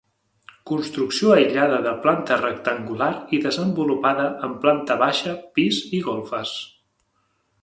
Construcció 0.69 1.33
aïllada 1.33 1.77
de 1.87 1.91
planta 2.07 2.37
rectangular 2.41 3.11
i 3.39 3.43
desenvolupada 3.45 4.27
en 4.49 4.57
planta 4.65 4.97
baixa, 5.05 5.37
pis 5.61 5.83
i 6.01 6.03
golfes. 6.11 6.57